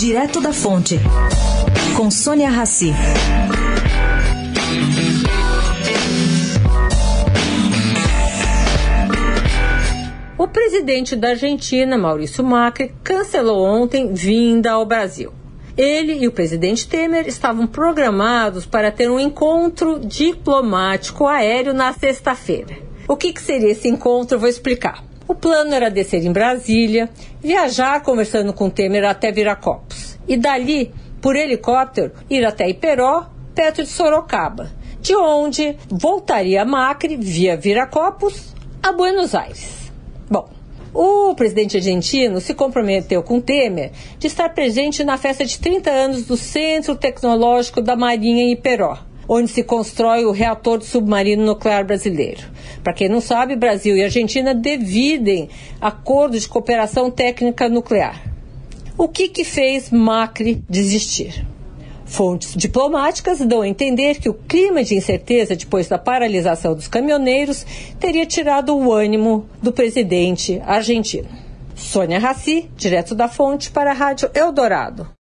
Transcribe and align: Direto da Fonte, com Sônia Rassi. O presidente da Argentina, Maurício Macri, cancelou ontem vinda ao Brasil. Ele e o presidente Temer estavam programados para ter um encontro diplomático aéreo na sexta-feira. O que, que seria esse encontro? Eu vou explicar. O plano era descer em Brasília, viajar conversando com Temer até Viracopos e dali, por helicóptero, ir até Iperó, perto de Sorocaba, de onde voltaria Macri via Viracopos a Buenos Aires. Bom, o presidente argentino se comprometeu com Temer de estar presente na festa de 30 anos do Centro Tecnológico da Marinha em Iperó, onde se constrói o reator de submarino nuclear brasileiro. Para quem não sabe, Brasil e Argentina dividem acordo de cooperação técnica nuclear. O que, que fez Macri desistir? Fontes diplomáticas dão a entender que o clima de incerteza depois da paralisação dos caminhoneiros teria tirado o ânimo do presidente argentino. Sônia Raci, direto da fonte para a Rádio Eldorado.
Direto 0.00 0.40
da 0.40 0.50
Fonte, 0.50 0.98
com 1.94 2.10
Sônia 2.10 2.48
Rassi. 2.48 2.90
O 10.38 10.48
presidente 10.48 11.14
da 11.14 11.28
Argentina, 11.28 11.98
Maurício 11.98 12.42
Macri, 12.42 12.94
cancelou 13.04 13.62
ontem 13.62 14.14
vinda 14.14 14.70
ao 14.70 14.86
Brasil. 14.86 15.34
Ele 15.76 16.14
e 16.14 16.26
o 16.26 16.32
presidente 16.32 16.88
Temer 16.88 17.28
estavam 17.28 17.66
programados 17.66 18.64
para 18.64 18.90
ter 18.90 19.10
um 19.10 19.20
encontro 19.20 20.00
diplomático 20.00 21.26
aéreo 21.26 21.74
na 21.74 21.92
sexta-feira. 21.92 22.74
O 23.06 23.18
que, 23.18 23.34
que 23.34 23.42
seria 23.42 23.72
esse 23.72 23.86
encontro? 23.86 24.36
Eu 24.36 24.40
vou 24.40 24.48
explicar. 24.48 25.09
O 25.30 25.34
plano 25.36 25.72
era 25.72 25.88
descer 25.88 26.26
em 26.26 26.32
Brasília, 26.32 27.08
viajar 27.40 28.02
conversando 28.02 28.52
com 28.52 28.68
Temer 28.68 29.04
até 29.04 29.30
Viracopos 29.30 30.18
e 30.26 30.36
dali, 30.36 30.92
por 31.22 31.36
helicóptero, 31.36 32.10
ir 32.28 32.44
até 32.44 32.68
Iperó, 32.68 33.26
perto 33.54 33.84
de 33.84 33.88
Sorocaba, 33.88 34.72
de 35.00 35.14
onde 35.14 35.76
voltaria 35.88 36.64
Macri 36.64 37.16
via 37.16 37.56
Viracopos 37.56 38.52
a 38.82 38.90
Buenos 38.90 39.32
Aires. 39.32 39.92
Bom, 40.28 40.48
o 40.92 41.32
presidente 41.36 41.76
argentino 41.76 42.40
se 42.40 42.52
comprometeu 42.52 43.22
com 43.22 43.40
Temer 43.40 43.92
de 44.18 44.26
estar 44.26 44.48
presente 44.48 45.04
na 45.04 45.16
festa 45.16 45.44
de 45.44 45.60
30 45.60 45.90
anos 45.90 46.26
do 46.26 46.36
Centro 46.36 46.96
Tecnológico 46.96 47.80
da 47.80 47.94
Marinha 47.94 48.42
em 48.42 48.52
Iperó, 48.54 48.98
onde 49.32 49.48
se 49.48 49.62
constrói 49.62 50.24
o 50.24 50.32
reator 50.32 50.78
de 50.78 50.86
submarino 50.86 51.46
nuclear 51.46 51.84
brasileiro. 51.86 52.42
Para 52.82 52.92
quem 52.92 53.08
não 53.08 53.20
sabe, 53.20 53.54
Brasil 53.54 53.96
e 53.96 54.02
Argentina 54.02 54.52
dividem 54.52 55.48
acordo 55.80 56.36
de 56.36 56.48
cooperação 56.48 57.12
técnica 57.12 57.68
nuclear. 57.68 58.20
O 58.98 59.06
que, 59.06 59.28
que 59.28 59.44
fez 59.44 59.88
Macri 59.88 60.64
desistir? 60.68 61.46
Fontes 62.04 62.56
diplomáticas 62.56 63.38
dão 63.38 63.60
a 63.60 63.68
entender 63.68 64.18
que 64.18 64.28
o 64.28 64.34
clima 64.34 64.82
de 64.82 64.96
incerteza 64.96 65.54
depois 65.54 65.86
da 65.86 65.96
paralisação 65.96 66.74
dos 66.74 66.88
caminhoneiros 66.88 67.64
teria 68.00 68.26
tirado 68.26 68.76
o 68.76 68.92
ânimo 68.92 69.46
do 69.62 69.70
presidente 69.70 70.60
argentino. 70.64 71.28
Sônia 71.76 72.18
Raci, 72.18 72.68
direto 72.76 73.14
da 73.14 73.28
fonte 73.28 73.70
para 73.70 73.92
a 73.92 73.94
Rádio 73.94 74.28
Eldorado. 74.34 75.10